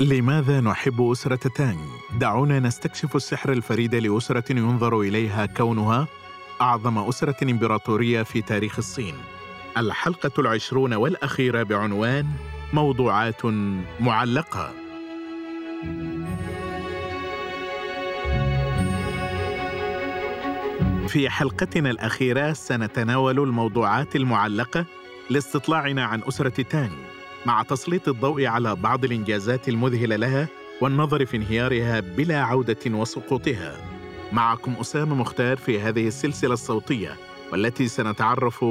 لماذا 0.00 0.60
نحب 0.60 1.02
أسرة 1.02 1.48
تانغ؟ 1.48 1.78
دعونا 2.18 2.60
نستكشف 2.60 3.16
السحر 3.16 3.52
الفريد 3.52 3.94
لأسرة 3.94 4.52
ينظر 4.52 5.00
إليها 5.00 5.46
كونها 5.46 6.06
أعظم 6.60 6.98
أسرة 6.98 7.36
إمبراطورية 7.42 8.22
في 8.22 8.42
تاريخ 8.42 8.78
الصين. 8.78 9.14
الحلقة 9.76 10.32
العشرون 10.38 10.94
والأخيرة 10.94 11.62
بعنوان 11.62 12.26
موضوعات 12.72 13.46
معلقة. 14.00 14.72
في 21.08 21.30
حلقتنا 21.30 21.90
الأخيرة 21.90 22.52
سنتناول 22.52 23.38
الموضوعات 23.40 24.16
المعلقة 24.16 24.84
لاستطلاعنا 25.30 26.04
عن 26.04 26.22
أسرة 26.28 26.62
تانغ 26.62 26.92
مع 27.46 27.62
تسليط 27.62 28.08
الضوء 28.08 28.46
على 28.46 28.76
بعض 28.76 29.04
الإنجازات 29.04 29.68
المذهلة 29.68 30.16
لها 30.16 30.48
والنظر 30.80 31.26
في 31.26 31.36
انهيارها 31.36 32.00
بلا 32.00 32.40
عودة 32.42 32.76
وسقوطها. 32.86 33.76
معكم 34.32 34.72
أسامة 34.80 35.14
مختار 35.14 35.56
في 35.56 35.80
هذه 35.80 36.06
السلسلة 36.06 36.52
الصوتية 36.52 37.16
والتي 37.52 37.88
سنتعرف 37.88 38.64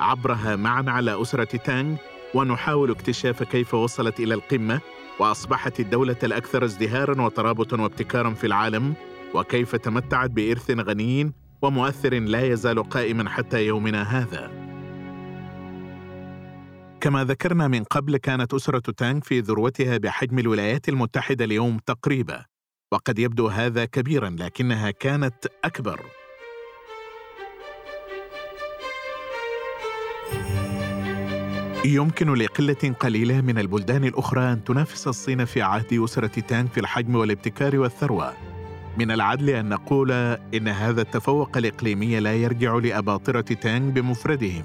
عبرها 0.00 0.56
معا 0.56 0.84
على 0.88 1.22
أسرة 1.22 1.44
تانغ 1.56 1.96
ونحاول 2.34 2.90
اكتشاف 2.90 3.42
كيف 3.42 3.74
وصلت 3.74 4.20
إلى 4.20 4.34
القمة 4.34 4.80
وأصبحت 5.18 5.80
الدولة 5.80 6.16
الأكثر 6.22 6.64
ازدهارا 6.64 7.22
وترابطا 7.22 7.80
وابتكارا 7.80 8.30
في 8.30 8.46
العالم 8.46 8.94
وكيف 9.34 9.76
تمتعت 9.76 10.30
بإرث 10.30 10.70
غني 10.70 11.32
ومؤثر 11.62 12.14
لا 12.14 12.42
يزال 12.42 12.82
قائما 12.88 13.30
حتى 13.30 13.66
يومنا 13.66 14.02
هذا. 14.02 14.62
كما 17.00 17.24
ذكرنا 17.24 17.68
من 17.68 17.84
قبل 17.84 18.16
كانت 18.16 18.54
أسرة 18.54 18.92
تانغ 18.96 19.20
في 19.20 19.40
ذروتها 19.40 19.96
بحجم 19.96 20.38
الولايات 20.38 20.88
المتحدة 20.88 21.44
اليوم 21.44 21.78
تقريبا 21.86 22.44
وقد 22.92 23.18
يبدو 23.18 23.48
هذا 23.48 23.84
كبيرا 23.84 24.30
لكنها 24.30 24.90
كانت 24.90 25.46
أكبر 25.64 26.00
يمكن 31.84 32.34
لقلة 32.34 32.94
قليلة 33.00 33.40
من 33.40 33.58
البلدان 33.58 34.04
الأخرى 34.04 34.52
أن 34.52 34.64
تنافس 34.64 35.08
الصين 35.08 35.44
في 35.44 35.62
عهد 35.62 35.92
أسرة 35.92 36.40
تانغ 36.40 36.68
في 36.68 36.80
الحجم 36.80 37.16
والابتكار 37.16 37.78
والثروة 37.78 38.51
من 38.98 39.10
العدل 39.10 39.50
أن 39.50 39.68
نقول 39.68 40.12
إن 40.54 40.68
هذا 40.68 41.02
التفوق 41.02 41.56
الإقليمي 41.56 42.20
لا 42.20 42.34
يرجع 42.34 42.74
لأباطرة 42.74 43.40
تانغ 43.40 43.90
بمفردهم. 43.90 44.62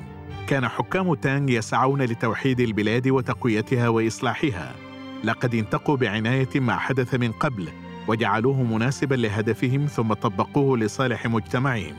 كان 0.47 0.67
حكام 0.67 1.14
تانغ 1.14 1.50
يسعون 1.50 2.02
لتوحيد 2.02 2.59
البلاد 2.59 3.08
وتقويتها 3.08 3.88
وإصلاحها. 3.89 4.75
لقد 5.23 5.55
انتقوا 5.55 5.98
بعناية 5.98 6.50
ما 6.55 6.78
حدث 6.78 7.16
من 7.16 7.31
قبل 7.31 7.70
وجعلوه 8.08 8.64
مناسبا 8.64 9.16
لهدفهم 9.16 9.86
ثم 9.86 10.14
طبقوه 10.14 10.78
لصالح 10.78 11.28
مجتمعهم. 11.28 11.95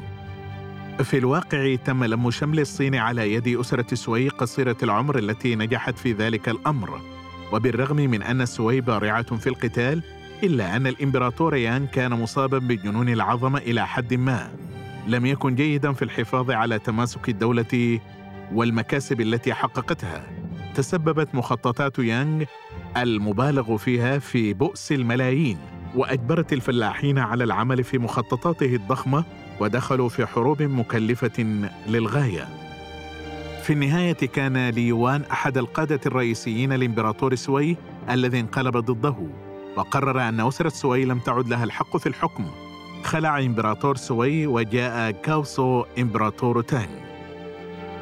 في 1.02 1.18
الواقع 1.18 1.74
تم 1.74 2.04
لم 2.04 2.30
شمل 2.30 2.60
الصين 2.60 2.94
على 2.94 3.32
يد 3.32 3.58
أسرة 3.60 3.94
سوي 3.94 4.28
قصيرة 4.28 4.76
العمر 4.82 5.18
التي 5.18 5.56
نجحت 5.56 5.98
في 5.98 6.12
ذلك 6.12 6.48
الأمر. 6.48 7.00
وبالرغم 7.52 7.96
من 7.96 8.22
أن 8.22 8.46
سوي 8.46 8.80
بارعة 8.80 9.36
في 9.36 9.46
القتال 9.46 10.02
إلا 10.42 10.76
أن 10.76 10.86
الإمبراطور 10.86 11.56
يان 11.56 11.86
كان 11.86 12.10
مصابا 12.10 12.58
بجنون 12.58 13.08
العظمة 13.08 13.58
إلى 13.58 13.86
حد 13.86 14.14
ما. 14.14 14.50
لم 15.06 15.26
يكن 15.26 15.54
جيدا 15.54 15.92
في 15.92 16.02
الحفاظ 16.02 16.50
على 16.50 16.78
تماسك 16.78 17.28
الدولة 17.28 18.00
والمكاسب 18.52 19.20
التي 19.20 19.54
حققتها. 19.54 20.24
تسببت 20.74 21.34
مخططات 21.34 21.98
يانغ 21.98 22.44
المبالغ 22.96 23.76
فيها 23.76 24.18
في 24.18 24.54
بؤس 24.54 24.92
الملايين 24.92 25.58
وأجبرت 25.94 26.52
الفلاحين 26.52 27.18
على 27.18 27.44
العمل 27.44 27.84
في 27.84 27.98
مخططاته 27.98 28.74
الضخمة 28.74 29.24
ودخلوا 29.60 30.08
في 30.08 30.26
حروب 30.26 30.62
مكلفة 30.62 31.68
للغاية. 31.88 32.48
في 33.62 33.72
النهاية 33.72 34.12
كان 34.12 34.68
ليوان 34.68 35.22
أحد 35.32 35.58
القادة 35.58 36.00
الرئيسيين 36.06 36.72
لإمبراطور 36.72 37.34
سوي 37.34 37.76
الذي 38.10 38.40
انقلب 38.40 38.76
ضده. 38.76 39.47
وقرر 39.78 40.28
أن 40.28 40.40
أسرة 40.40 40.68
سوي 40.68 41.04
لم 41.04 41.18
تعد 41.18 41.48
لها 41.48 41.64
الحق 41.64 41.96
في 41.96 42.08
الحكم. 42.08 42.50
خلع 43.04 43.38
إمبراطور 43.38 43.96
سوي 43.96 44.46
وجاء 44.46 45.10
كاوسو 45.10 45.84
إمبراطور 45.98 46.62
تانغ 46.62 46.88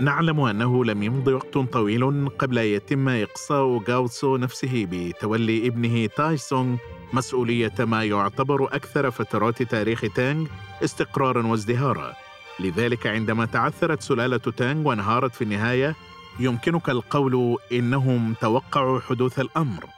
نعلم 0.01 0.41
أنه 0.41 0.85
لم 0.85 1.03
يمض 1.03 1.29
وقت 1.29 1.59
طويل 1.59 2.29
قبل 2.39 2.59
أن 2.59 2.67
يتم 2.67 3.09
إقصاء 3.09 3.79
غاوتسو 3.89 4.37
نفسه 4.37 4.87
بتولي 4.91 5.67
ابنه 5.67 6.07
تايسونغ 6.07 6.77
مسؤولية 7.13 7.75
ما 7.79 8.05
يعتبر 8.05 8.65
أكثر 8.65 9.11
فترات 9.11 9.63
تاريخ 9.63 10.05
تانغ 10.15 10.47
استقرارا 10.85 11.47
وازدهارا. 11.47 12.13
لذلك 12.61 13.07
عندما 13.07 13.45
تعثرت 13.47 14.03
سلالة 14.03 14.37
تانغ 14.39 14.89
وانهارت 14.89 15.35
في 15.35 15.45
النهاية 15.45 15.95
يمكنك 16.41 16.91
القول 16.91 17.57
إنهم 17.73 18.35
توقعوا 18.41 19.01
حدوث 19.01 19.41
الأمر. 19.41 19.96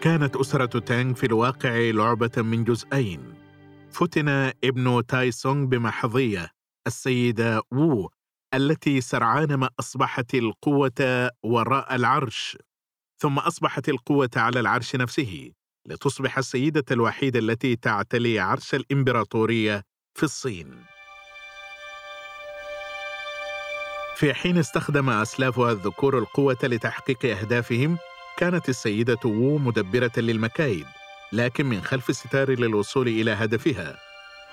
كانت 0.00 0.36
أسرة 0.36 0.78
تانغ 0.78 1.14
في 1.14 1.26
الواقع 1.26 1.76
لعبة 1.90 2.30
من 2.36 2.64
جزئين. 2.64 3.34
فتن 3.90 4.28
ابن 4.64 5.06
تايسونغ 5.08 5.66
بمحظية 5.66 6.50
السيدة 6.86 7.62
وو 7.70 8.10
التي 8.54 9.00
سرعان 9.00 9.54
ما 9.54 9.68
أصبحت 9.80 10.34
القوة 10.34 11.30
وراء 11.42 11.94
العرش 11.94 12.58
ثم 13.18 13.38
أصبحت 13.38 13.88
القوة 13.88 14.30
على 14.36 14.60
العرش 14.60 14.96
نفسه 14.96 15.52
لتصبح 15.88 16.38
السيدة 16.38 16.84
الوحيدة 16.90 17.38
التي 17.38 17.76
تعتلي 17.76 18.38
عرش 18.38 18.74
الإمبراطورية 18.74 19.82
في 20.14 20.22
الصين. 20.22 20.84
في 24.16 24.34
حين 24.34 24.58
استخدم 24.58 25.10
اسلافها 25.10 25.72
الذكور 25.72 26.18
القوة 26.18 26.58
لتحقيق 26.62 27.38
أهدافهم 27.38 27.98
كانت 28.36 28.68
السيدة 28.68 29.18
وو 29.24 29.58
مدبرة 29.58 30.12
للمكايد 30.16 30.86
لكن 31.32 31.66
من 31.66 31.82
خلف 31.82 32.10
الستار 32.10 32.50
للوصول 32.50 33.08
إلى 33.08 33.30
هدفها. 33.30 33.96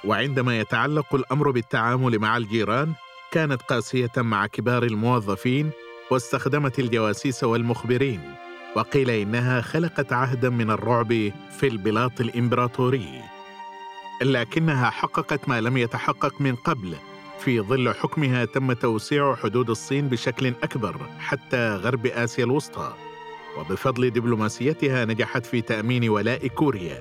وعندما 0.04 0.60
يتعلق 0.60 1.16
الأمر 1.16 1.52
بالتعامل 1.52 2.20
مع 2.20 2.38
الجيران 2.38 2.94
كانت 3.32 3.62
قاسية 3.62 4.12
مع 4.18 4.48
كبار 4.48 4.84
الموظفين 4.84 5.72
واستخدمت 6.12 6.80
الجواسيس 6.80 7.44
والمخبرين 7.44 8.36
وقيل 8.76 9.10
إنها 9.10 9.62
خلقت 9.62 10.14
عهدا 10.14 10.50
من 10.50 10.72
الرعب 10.72 11.32
في 11.60 11.68
البلاط 11.68 12.22
الإمبراطوري. 12.22 13.22
لكنها 14.22 14.90
حققت 14.90 15.50
ما 15.50 15.62
لم 15.62 15.78
يتحقق 15.78 16.42
من 16.42 16.56
قبل. 16.56 16.96
في 17.40 17.62
ظل 17.62 17.94
حكمها 17.94 18.46
تم 18.46 18.74
توسيع 18.74 19.36
حدود 19.36 19.70
الصين 19.70 20.10
بشكل 20.10 20.48
أكبر 20.64 20.96
حتى 21.20 21.76
غرب 21.76 22.06
آسيا 22.06 22.44
الوسطى. 22.44 22.94
وبفضل 23.58 24.10
دبلوماسيتها 24.10 25.06
نجحت 25.06 25.46
في 25.46 25.62
تأمين 25.62 26.10
ولاء 26.10 26.48
كوريا. 26.48 27.00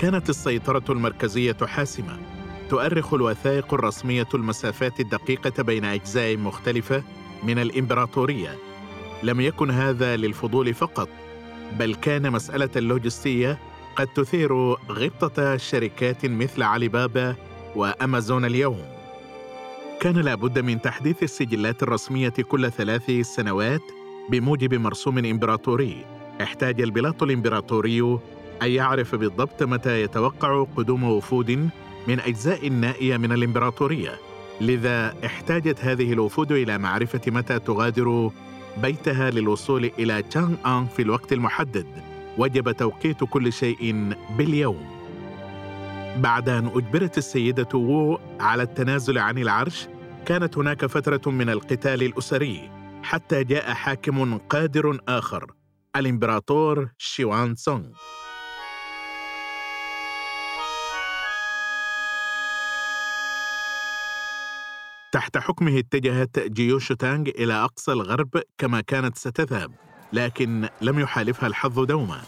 كانت 0.00 0.30
السيطرة 0.30 0.84
المركزية 0.92 1.56
حاسمة. 1.62 2.18
تؤرخ 2.70 3.14
الوثائق 3.14 3.74
الرسمية 3.74 4.28
المسافات 4.34 5.00
الدقيقة 5.00 5.62
بين 5.62 5.84
أجزاء 5.84 6.36
مختلفة 6.36 7.02
من 7.42 7.58
الإمبراطورية. 7.58 8.58
لم 9.22 9.40
يكن 9.40 9.70
هذا 9.70 10.16
للفضول 10.16 10.74
فقط 10.74 11.08
بل 11.78 11.94
كان 11.94 12.32
مسألة 12.32 12.70
اللوجستية 12.76 13.58
قد 13.96 14.06
تثير 14.06 14.52
غبطة 14.72 15.56
شركات 15.56 16.26
مثل 16.26 16.62
علي 16.62 16.88
بابا 16.88 17.36
وأمازون 17.76 18.44
اليوم. 18.44 18.84
كان 20.00 20.16
لابد 20.16 20.58
من 20.58 20.80
تحديث 20.80 21.22
السجلات 21.22 21.82
الرسمية 21.82 22.28
كل 22.28 22.70
ثلاث 22.70 23.10
سنوات 23.10 23.82
بموجب 24.30 24.74
مرسوم 24.74 25.18
إمبراطوري. 25.18 26.04
احتاج 26.42 26.80
البلاط 26.80 27.22
الإمبراطوري 27.22 28.18
أن 28.62 28.70
يعرف 28.70 29.14
بالضبط 29.14 29.62
متى 29.62 30.02
يتوقع 30.02 30.66
قدوم 30.76 31.04
وفود 31.04 31.70
من 32.08 32.20
أجزاء 32.20 32.68
نائية 32.68 33.16
من 33.16 33.32
الإمبراطورية. 33.32 34.10
لذا 34.60 35.14
احتاجت 35.26 35.84
هذه 35.84 36.12
الوفود 36.12 36.52
إلى 36.52 36.78
معرفة 36.78 37.20
متى 37.26 37.58
تغادر 37.58 38.30
بيتها 38.82 39.30
للوصول 39.30 39.90
إلى 39.98 40.22
تشانغ 40.22 40.54
آن 40.66 40.86
في 40.86 41.02
الوقت 41.02 41.32
المحدد. 41.32 41.86
وجب 42.38 42.72
توقيت 42.72 43.24
كل 43.24 43.52
شيء 43.52 44.12
باليوم. 44.38 44.98
بعد 46.16 46.48
أن 46.48 46.66
أجبرت 46.66 47.18
السيدة 47.18 47.68
وو 47.74 48.18
على 48.40 48.62
التنازل 48.62 49.18
عن 49.18 49.38
العرش 49.38 49.88
كانت 50.26 50.58
هناك 50.58 50.86
فترة 50.86 51.30
من 51.30 51.50
القتال 51.50 52.02
الأسري. 52.02 52.70
حتى 53.08 53.44
جاء 53.44 53.74
حاكم 53.74 54.38
قادر 54.38 54.98
آخر 55.08 55.52
الإمبراطور 55.96 56.88
شيوان 56.98 57.56
سونغ. 57.56 57.88
تحت 65.12 65.38
حكمه 65.38 65.78
اتجهت 65.78 66.38
جيوش 66.38 66.88
تانغ 66.88 67.28
إلى 67.28 67.54
أقصى 67.54 67.92
الغرب 67.92 68.42
كما 68.58 68.80
كانت 68.80 69.16
ستذهب 69.16 69.72
لكن 70.12 70.68
لم 70.80 70.98
يحالفها 70.98 71.46
الحظ 71.46 71.80
دوما. 71.80 72.20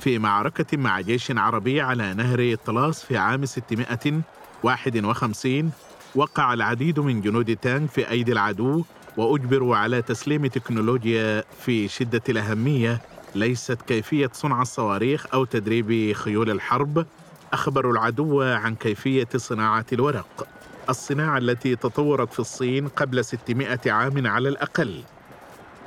في 0.00 0.18
معركة 0.18 0.76
مع 0.76 1.00
جيش 1.00 1.30
عربي 1.30 1.80
على 1.80 2.14
نهر 2.14 2.54
طلاس 2.54 3.04
في 3.04 3.16
عام 3.16 3.44
651 3.44 5.70
وقع 6.14 6.52
العديد 6.52 7.00
من 7.00 7.20
جنود 7.20 7.56
تانغ 7.56 7.86
في 7.86 8.10
أيدي 8.10 8.32
العدو 8.32 8.84
وأجبروا 9.16 9.76
على 9.76 10.02
تسليم 10.02 10.46
تكنولوجيا 10.46 11.44
في 11.60 11.88
شدة 11.88 12.22
الأهمية. 12.28 13.00
ليست 13.34 13.82
كيفية 13.82 14.30
صنع 14.32 14.62
الصواريخ 14.62 15.26
أو 15.34 15.44
تدريب 15.44 16.12
خيول 16.12 16.50
الحرب. 16.50 17.06
أخبروا 17.52 17.92
العدو 17.92 18.42
عن 18.42 18.74
كيفية 18.74 19.28
صناعة 19.36 19.86
الورق. 19.92 20.48
الصناعة 20.88 21.38
التي 21.38 21.76
تطورت 21.76 22.32
في 22.32 22.40
الصين 22.40 22.88
قبل 22.88 23.24
600 23.24 23.80
عام 23.86 24.26
على 24.26 24.48
الأقل. 24.48 25.02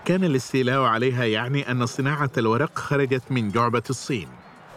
كان 0.06 0.24
الاستيلاء 0.24 0.82
عليها 0.82 1.26
يعني 1.26 1.72
أن 1.72 1.86
صناعة 1.86 2.32
الورق 2.38 2.80
خرجت 2.80 3.24
من 3.30 3.50
جعبة 3.50 3.84
الصين. 3.90 4.28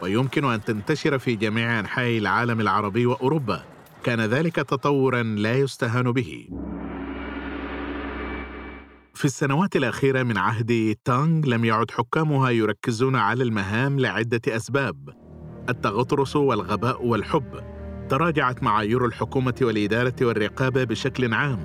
ويمكن 0.03 0.45
أن 0.45 0.65
تنتشر 0.65 1.19
في 1.19 1.35
جميع 1.35 1.81
أنحاء 1.81 2.19
العالم 2.19 2.61
العربي 2.61 3.07
وأوروبا. 3.07 3.65
كان 4.05 4.21
ذلك 4.21 4.57
تطورا 4.57 5.23
لا 5.23 5.55
يستهان 5.55 6.13
به. 6.13 6.49
في 9.23 9.29
السنوات 9.29 9.77
الأخيرة 9.77 10.23
من 10.23 10.39
عهد 10.39 10.97
تانغ 11.05 11.47
لم 11.47 11.65
يعد 11.65 11.91
حكامها 11.91 12.51
يركزون 12.51 13.17
على 13.17 13.43
المهام 13.43 14.01
لعدة 14.01 14.41
أسباب. 14.49 15.09
التغطرس 15.69 16.37
والغباء 16.37 17.07
والحب. 17.07 17.61
تراجعت 18.09 18.63
معايير 18.63 19.07
الحكومة 19.07 19.55
والإدارة 19.63 20.15
والرقابة 20.21 20.85
بشكل 20.85 21.35
عام. 21.35 21.59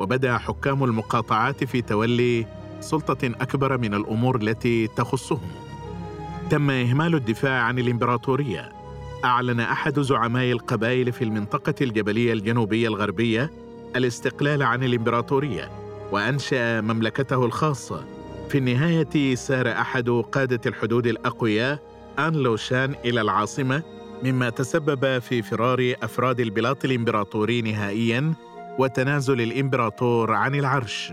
وبدأ 0.00 0.38
حكام 0.38 0.84
المقاطعات 0.84 1.64
في 1.64 1.82
تولي 1.82 2.46
سلطة 2.80 3.26
أكبر 3.26 3.78
من 3.78 3.94
الأمور 3.94 4.36
التي 4.36 4.86
تخصهم. 4.86 5.50
تم 6.50 6.70
إهمال 6.70 7.14
الدفاع 7.14 7.62
عن 7.62 7.78
الإمبراطورية. 7.78 8.72
أعلن 9.24 9.60
أحد 9.60 10.00
زعماء 10.00 10.52
القبائل 10.52 11.12
في 11.12 11.24
المنطقة 11.24 11.74
الجبلية 11.80 12.32
الجنوبية 12.32 12.88
الغربية 12.88 13.50
الاستقلال 13.96 14.62
عن 14.62 14.84
الإمبراطورية. 14.84 15.83
وأنشأ 16.12 16.80
مملكته 16.80 17.44
الخاصة. 17.44 18.04
في 18.48 18.58
النهاية 18.58 19.34
سار 19.34 19.72
أحد 19.72 20.08
قادة 20.08 20.60
الحدود 20.66 21.06
الأقوياء 21.06 21.78
آن 22.18 22.32
لوشان 22.32 22.94
إلى 23.04 23.20
العاصمة 23.20 23.82
مما 24.24 24.50
تسبب 24.50 25.18
في 25.18 25.42
فرار 25.42 25.94
أفراد 26.02 26.40
البلاط 26.40 26.84
الإمبراطوري 26.84 27.62
نهائياً 27.62 28.34
وتنازل 28.78 29.40
الإمبراطور 29.40 30.32
عن 30.32 30.54
العرش. 30.54 31.12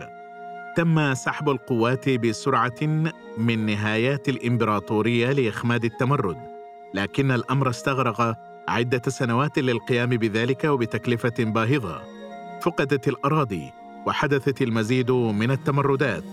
تم 0.77 1.13
سحب 1.13 1.49
القوات 1.49 2.09
بسرعة 2.09 2.81
من 3.38 3.65
نهايات 3.65 4.29
الإمبراطورية 4.29 5.31
لإخماد 5.31 5.85
التمرد. 5.85 6.38
لكن 6.93 7.31
الأمر 7.31 7.69
استغرق 7.69 8.35
عدة 8.67 9.01
سنوات 9.07 9.59
للقيام 9.59 10.09
بذلك 10.09 10.63
وبتكلفة 10.63 11.33
باهظة. 11.39 12.01
فقدت 12.61 13.07
الأراضي. 13.07 13.80
وحدثت 14.07 14.62
المزيد 14.62 15.12
من 15.12 15.51
التمردات 15.51 16.24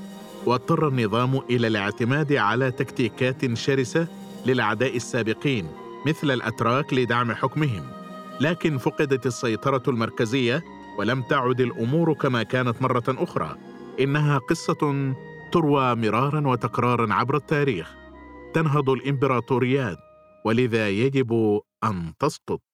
واضطر 0.47 0.89
النظام 0.89 1.39
إلى 1.51 1.67
الاعتماد 1.67 2.33
على 2.33 2.71
تكتيكات 2.71 3.55
شرسة 3.55 4.07
للأعداء 4.47 4.97
السابقين 4.97 5.67
مثل 6.07 6.31
الأتراك 6.31 6.95
لدعم 6.95 7.33
حكمهم. 7.33 7.83
لكن 8.41 8.79
فقدت 8.79 9.27
السيطرة 9.27 9.83
المركزية 9.89 10.65
ولم 10.99 11.23
تعد 11.23 11.61
الأمور 11.61 12.13
كما 12.13 12.43
كانت 12.43 12.83
مرة 12.83 13.05
أخرى. 13.09 13.57
إنها 14.01 14.39
قصة 14.39 15.15
تروى 15.53 15.95
مرارا 15.95 16.49
وتكرارا 16.49 17.15
عبر 17.15 17.37
التاريخ. 17.37 17.95
تنهض 18.55 18.91
الإمبراطوريات 18.91 19.99
ولذا 20.45 20.89
يجب 20.89 21.61
أن 21.85 22.13
تسقط. 22.19 22.68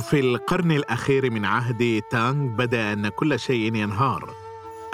في 0.00 0.20
القرن 0.20 0.72
الأخير 0.72 1.30
من 1.30 1.44
عهد 1.44 2.02
تانغ 2.10 2.56
بدأ 2.56 2.92
أن 2.92 3.08
كل 3.08 3.38
شيء 3.40 3.74
ينهار. 3.74 4.34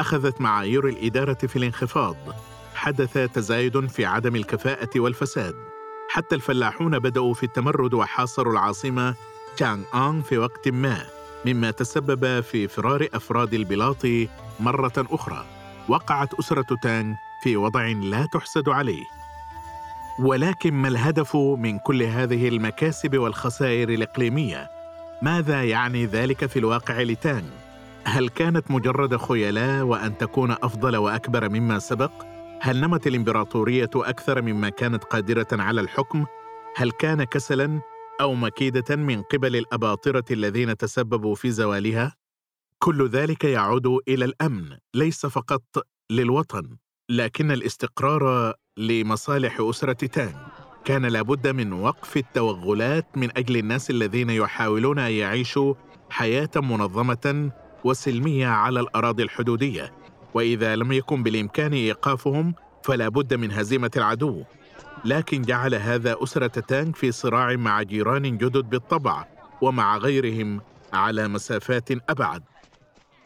أخذت 0.00 0.40
معايير 0.40 0.88
الإدارة 0.88 1.34
في 1.46 1.56
الانخفاض. 1.56 2.16
حدث 2.74 3.12
تزايد 3.12 3.86
في 3.86 4.06
عدم 4.06 4.36
الكفاءة 4.36 5.00
والفساد. 5.00 5.54
حتى 6.08 6.34
الفلاحون 6.34 6.98
بدأوا 6.98 7.34
في 7.34 7.42
التمرد 7.42 7.94
وحاصروا 7.94 8.52
العاصمة 8.52 9.14
تشانغ 9.56 9.84
آن 9.94 10.22
في 10.22 10.38
وقت 10.38 10.68
ما 10.68 11.06
مما 11.46 11.70
تسبب 11.70 12.40
في 12.40 12.68
فرار 12.68 13.08
أفراد 13.14 13.54
البلاط 13.54 14.06
مرة 14.60 14.92
أخرى. 14.98 15.44
وقعت 15.88 16.34
أسرة 16.34 16.76
تانغ 16.82 17.14
في 17.42 17.56
وضع 17.56 17.86
لا 17.86 18.26
تحسد 18.32 18.68
عليه. 18.68 19.04
ولكن 20.18 20.74
ما 20.74 20.88
الهدف 20.88 21.36
من 21.36 21.78
كل 21.78 22.02
هذه 22.02 22.48
المكاسب 22.48 23.18
والخسائر 23.18 23.88
الإقليمية؟ 23.88 24.81
ماذا 25.22 25.64
يعني 25.64 26.06
ذلك 26.06 26.46
في 26.46 26.58
الواقع 26.58 27.02
لتانغ؟ 27.02 27.50
هل 28.04 28.28
كانت 28.28 28.70
مجرد 28.70 29.16
خيلاء 29.16 29.82
وأن 29.82 30.18
تكون 30.18 30.50
أفضل 30.50 30.96
وأكبر 30.96 31.48
مما 31.48 31.78
سبق؟ 31.78 32.12
هل 32.60 32.80
نمت 32.80 33.06
الإمبراطورية 33.06 33.90
أكثر 33.94 34.42
مما 34.42 34.68
كانت 34.68 35.04
قادرة 35.04 35.46
على 35.52 35.80
الحكم؟ 35.80 36.24
هل 36.76 36.90
كان 36.90 37.24
كسلاً 37.24 37.80
أو 38.20 38.34
مكيدة 38.34 38.96
من 38.96 39.22
قبل 39.22 39.56
الأباطرة 39.56 40.24
الذين 40.30 40.76
تسببوا 40.76 41.34
في 41.34 41.50
زوالها 41.50 42.16
كل 42.78 43.08
ذلك 43.08 43.44
يعود 43.44 43.86
إلى 44.08 44.24
الأمن 44.24 44.76
ليس 44.94 45.26
فقط 45.26 45.62
للوطن 46.10 46.76
لكن 47.08 47.50
الاستقرار 47.50 48.54
لمصالح 48.76 49.60
أسرة 49.60 49.92
تانغ 49.92 50.61
كان 50.84 51.06
لابد 51.06 51.48
من 51.48 51.72
وقف 51.72 52.16
التوغلات 52.16 53.06
من 53.16 53.38
أجل 53.38 53.56
الناس 53.56 53.90
الذين 53.90 54.30
يحاولون 54.30 54.98
أن 54.98 55.12
يعيشوا 55.12 55.74
حياة 56.10 56.50
منظمة 56.56 57.50
وسلمية 57.84 58.46
على 58.48 58.80
الأراضي 58.80 59.22
الحدودية. 59.22 59.92
وإذا 60.34 60.76
لم 60.76 60.92
يكن 60.92 61.22
بالإمكان 61.22 61.72
إيقافهم 61.72 62.54
فلا 62.84 63.08
بد 63.08 63.34
من 63.34 63.52
هزيمة 63.52 63.90
العدو. 63.96 64.44
لكن 65.04 65.42
جعل 65.42 65.74
هذا 65.74 66.16
أسرة 66.22 66.46
تانك 66.46 66.96
في 66.96 67.12
صراع 67.12 67.56
مع 67.56 67.82
جيران 67.82 68.38
جدد 68.38 68.70
بالطبع 68.70 69.26
ومع 69.60 69.96
غيرهم 69.96 70.60
على 70.92 71.28
مسافات 71.28 71.90
أبعد. 72.10 72.42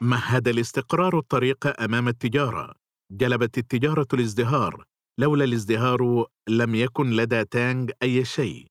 مهد 0.01 0.49
الاستقرار 0.49 1.19
الطريق 1.19 1.83
أمام 1.83 2.09
التجارة. 2.09 2.75
جلبت 3.11 3.59
التجارة 3.59 4.07
الازدهار. 4.15 4.85
لولا 5.19 5.45
الازدهار 5.45 6.27
لم 6.49 6.75
يكن 6.75 7.11
لدى 7.11 7.45
تانغ 7.45 7.91
أي 8.03 8.25
شيء. 8.25 8.67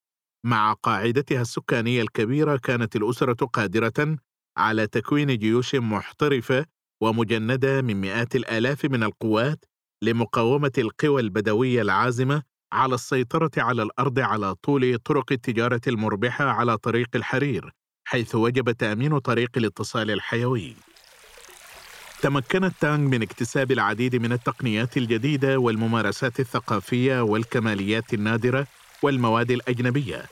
مع 0.46 0.74
قاعدتها 0.74 1.42
السكانية 1.42 2.02
الكبيرة 2.02 2.58
كانت 2.58 2.96
الأسرة 2.96 3.46
قادرة 3.46 4.18
على 4.58 4.88
تكوين 4.88 5.38
جيوش 5.38 5.76
محترفة 5.76 6.66
ومجندة 7.04 7.82
من 7.82 8.02
مئات 8.02 8.36
الآلاف 8.36 8.86
من 8.86 9.04
القوات 9.04 9.66
لمقاومة 10.04 10.72
القوى 10.78 11.22
البدوية 11.22 11.82
العازمة 11.82 12.44
على 12.74 12.96
السيطرة 12.96 13.52
على 13.58 13.84
الأرض 13.84 14.20
على 14.20 14.56
طول 14.56 14.98
طرق 14.98 15.32
التجارة 15.32 15.82
المربحة 15.88 16.46
على 16.46 16.78
طريق 16.78 17.10
الحرير 17.16 17.72
حيث 18.08 18.36
وجب 18.36 18.72
تأمين 18.72 19.20
طريق 19.20 19.50
الاتصال 19.58 20.12
الحيوي. 20.12 20.76
تمكنت 22.22 22.74
تانغ 22.80 23.10
من 23.10 23.22
اكتساب 23.22 23.72
العديد 23.72 24.16
من 24.16 24.32
التقنيات 24.32 24.98
الجديدة 24.98 25.58
والممارسات 25.60 26.40
الثقافية 26.40 27.22
والكماليات 27.22 28.14
النادرة 28.14 28.68
والمواد 29.02 29.52
الأجنبية 29.52 30.26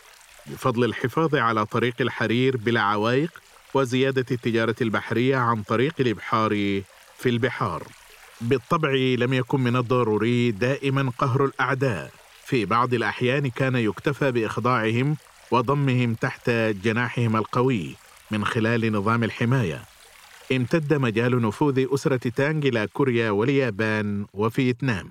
بفضل 0.48 0.84
الحفاظ 0.84 1.36
على 1.36 1.66
طريق 1.66 1.94
الحرير 2.02 2.58
بلا 2.58 2.82
عوائق 2.82 3.42
وزيادة 3.74 4.26
التجارة 4.32 4.76
البحرية 4.82 5.38
عن 5.38 5.64
طريق 5.64 5.94
الإبحار 6.00 6.50
في 7.18 7.30
البحار. 7.30 7.84
بالطبع 8.42 8.92
لم 8.94 9.34
يكن 9.34 9.60
من 9.62 9.76
الضروري 9.76 10.52
دائما 10.52 11.12
قهر 11.18 11.46
الأعداء. 11.46 12.12
في 12.46 12.66
بعض 12.66 12.94
الأحيان 12.94 13.50
كان 13.50 13.76
يكتفى 13.76 14.32
بإخضاعهم 14.32 15.18
وضمهم 15.52 16.14
تحت 16.14 16.50
جناحهم 16.50 17.36
القوي 17.36 17.96
من 18.32 18.46
خلال 18.46 18.92
نظام 18.92 19.24
الحماية. 19.24 19.93
امتد 20.52 20.94
مجال 20.94 21.42
نفوذ 21.42 21.94
أسرة 21.94 22.30
تانغ 22.36 22.68
إلى 22.68 22.88
كوريا 22.88 23.32
واليابان 23.32 24.26
وفيتنام 24.34 25.10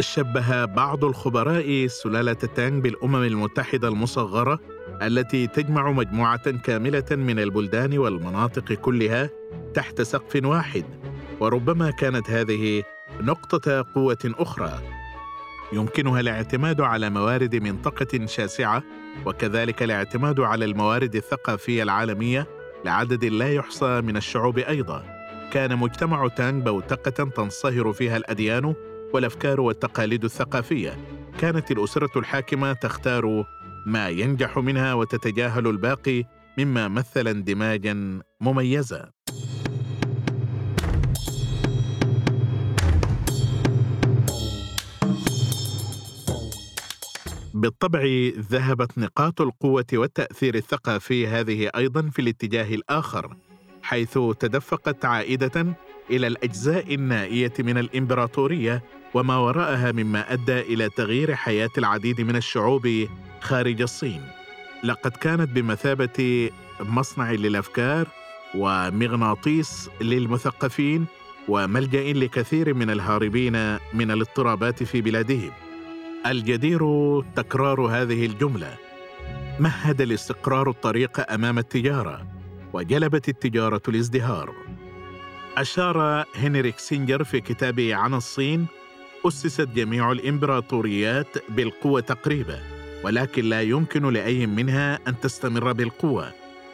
شبه 0.00 0.64
بعض 0.64 1.04
الخبراء 1.04 1.86
سلالة 1.86 2.32
تانغ 2.32 2.80
بالأمم 2.80 3.22
المتحدة 3.22 3.88
المصغرة 3.88 4.58
التي 5.02 5.46
تجمع 5.46 5.92
مجموعة 5.92 6.50
كاملة 6.50 7.04
من 7.10 7.38
البلدان 7.38 7.98
والمناطق 7.98 8.72
كلها 8.72 9.30
تحت 9.74 10.02
سقف 10.02 10.44
واحد 10.44 10.84
وربما 11.40 11.90
كانت 11.90 12.30
هذه 12.30 12.82
نقطة 13.20 13.86
قوة 13.94 14.18
أخرى. 14.24 14.78
يمكنها 15.72 16.20
الاعتماد 16.20 16.80
على 16.80 17.10
موارد 17.10 17.56
منطقة 17.56 18.26
شاسعة 18.26 18.82
وكذلك 19.26 19.82
الاعتماد 19.82 20.40
على 20.40 20.64
الموارد 20.64 21.16
الثقافية 21.16 21.82
العالمية 21.82 22.61
لعدد 22.84 23.24
لا 23.24 23.52
يحصى 23.52 24.00
من 24.00 24.16
الشعوب 24.16 24.58
أيضا. 24.58 25.04
كان 25.52 25.78
مجتمع 25.78 26.28
تانغ 26.28 26.64
بوتقة 26.64 27.30
تنصهر 27.30 27.92
فيها 27.92 28.16
الأديان 28.16 28.74
والأفكار 29.14 29.60
والتقاليد 29.60 30.24
الثقافية. 30.24 30.96
كانت 31.38 31.70
الأسرة 31.70 32.18
الحاكمة 32.18 32.72
تختار 32.72 33.44
ما 33.86 34.08
ينجح 34.08 34.58
منها 34.58 34.94
وتتجاهل 34.94 35.66
الباقي 35.66 36.24
مما 36.58 36.88
مثل 36.88 37.28
اندماجا 37.28 38.20
مميزا. 38.40 39.10
بالطبع 47.54 48.30
ذهبت 48.38 48.98
نقاط 48.98 49.40
القوة 49.40 49.86
والتأثير 49.92 50.54
الثقافي 50.54 51.26
هذه 51.26 51.70
أيضا 51.76 52.02
في 52.02 52.22
الاتجاه 52.22 52.74
الآخر 52.74 53.36
حيث 53.82 54.18
تدفقت 54.38 55.04
عائدة 55.04 55.76
إلى 56.10 56.26
الأجزاء 56.26 56.94
النائية 56.94 57.52
من 57.58 57.78
الإمبراطورية 57.78 58.82
وما 59.14 59.36
وراءها 59.36 59.92
مما 59.92 60.32
أدى 60.32 60.60
إلى 60.60 60.88
تغيير 60.88 61.34
حياة 61.34 61.70
العديد 61.78 62.20
من 62.20 62.36
الشعوب 62.36 63.08
خارج 63.40 63.82
الصين. 63.82 64.22
لقد 64.84 65.10
كانت 65.10 65.48
بمثابة 65.50 66.50
مصنع 66.80 67.30
للأفكار 67.30 68.08
ومغناطيس 68.54 69.90
للمثقفين 70.00 71.06
وملجأ 71.48 72.12
لكثير 72.12 72.74
من 72.74 72.90
الهاربين 72.90 73.74
من 73.74 74.10
الاضطرابات 74.10 74.82
في 74.82 75.00
بلادهم 75.00 75.50
الجدير 76.26 76.80
تكرار 77.20 77.80
هذه 77.80 78.26
الجملة. 78.26 78.74
مهد 79.60 80.00
الاستقرار 80.00 80.70
الطريق 80.70 81.32
أمام 81.32 81.58
التجارة 81.58 82.26
وجلبت 82.72 83.28
التجارة 83.28 83.82
الازدهار. 83.88 84.54
أشار 85.56 86.24
هنريك 86.36 86.78
سينجر 86.78 87.24
في 87.24 87.40
كتابه 87.40 87.94
عن 87.94 88.14
الصين 88.14 88.66
أسست 89.26 89.68
جميع 89.74 90.12
الإمبراطوريات 90.12 91.26
بالقوة 91.48 92.00
تقريبا 92.00 92.58
ولكن 93.04 93.44
لا 93.44 93.62
يمكن 93.62 94.12
لأي 94.12 94.46
منها 94.46 94.98
أن 95.08 95.20
تستمر 95.20 95.72
بالقوة. 95.72 96.32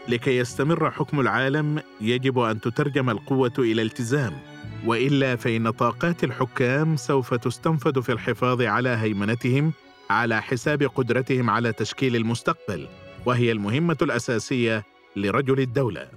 لكي 0.09 0.37
يستمر 0.37 0.91
حكم 0.91 1.21
العالم 1.21 1.83
يجب 2.01 2.39
أن 2.39 2.61
تترجم 2.61 3.11
القوة 3.11 3.53
إلى 3.59 3.83
التزام. 3.83 4.33
وإلا 4.87 5.37
فإن 5.37 5.71
طاقات 5.71 6.25
الحكام 6.25 6.97
سوف 6.97 7.35
تستنفد 7.35 8.01
في 8.01 8.13
الحفاظ 8.13 8.63
على 8.63 8.89
هيمنتهم 8.89 9.73
على 10.11 10.43
حساب 10.43 10.83
قدرتهم 10.83 11.51
على 11.51 11.73
تشكيل 11.73 12.17
المستقبل 12.17 12.87
وهي 13.27 13.53
المهمة 13.53 13.97
الأساسية 14.03 14.85
لرجل 15.17 15.61
الدولة. 15.61 16.09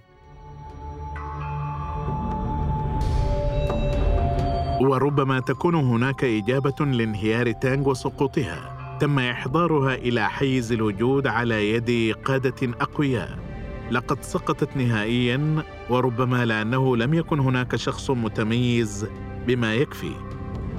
وربما 4.82 5.40
تكون 5.40 5.76
هناك 5.76 6.24
إجابة 6.24 6.86
لانهيار 6.86 7.52
تانغ 7.52 7.90
وسقوطها 7.90 8.78
تم 9.00 9.20
إحضارها 9.20 9.96
إلى 9.96 10.30
حيز 10.30 10.72
الوجود 10.72 11.28
على 11.28 11.72
يد 11.72 12.16
قادة 12.16 12.74
أقوياء. 12.82 13.51
لقد 13.92 14.24
سقطت 14.24 14.78
نهائيا 14.78 15.64
وربما 15.90 16.46
لأنه 16.46 16.98
لم 16.98 17.14
يكن 17.14 17.40
هناك 17.40 17.76
شخص 17.76 18.12
متميز 18.12 19.08
بما 19.48 19.74
يكفي. 19.74 20.12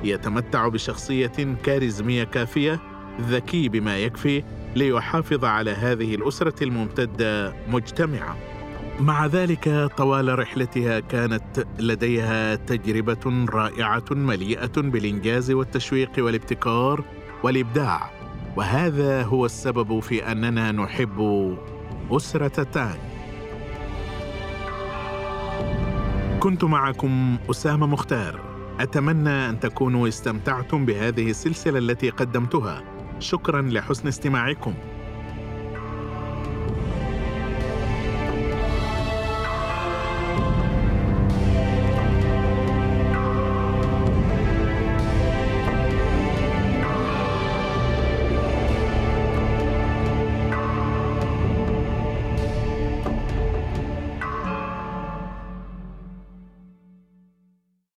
يتمتع 0.04 0.68
بشخصية 0.68 1.56
كاريزمية 1.64 2.24
كافية 2.24 2.80
ذكي 3.20 3.68
بما 3.68 3.98
يكفي 3.98 4.42
ليحافظ 4.76 5.44
على 5.44 5.70
هذه 5.70 6.14
الأسرة 6.14 6.64
الممتدة 6.64 7.54
مجتمعة. 7.68 8.36
مع 9.00 9.26
ذلك 9.26 9.90
طوال 9.96 10.38
رحلتها 10.38 11.00
كانت 11.00 11.66
لديها 11.78 12.54
تجربة 12.54 13.46
رائعة 13.48 14.04
مليئة 14.10 14.72
بالإنجاز 14.76 15.50
والتشويق 15.50 16.10
والابتكار 16.18 17.04
والإبداع. 17.42 18.10
وهذا 18.56 19.22
هو 19.22 19.46
السبب 19.46 20.00
في 20.00 20.32
أننا 20.32 20.72
نحب 20.72 21.18
أسرة 22.16 22.62
تاني 22.62 23.12
كنت 26.40 26.64
معكم 26.64 27.38
أسامة 27.50 27.86
مختار. 27.86 28.40
أتمنى 28.80 29.30
أن 29.30 29.60
تكونوا 29.60 30.08
استمتعتم 30.08 30.86
بهذه 30.86 31.30
السلسلة 31.30 31.78
التي 31.78 32.10
قدمتها. 32.10 32.82
شكرا 33.18 33.62
لحسن 33.62 34.08
استماعكم. 34.08 34.74